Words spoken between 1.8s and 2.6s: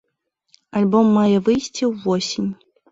ўвосень.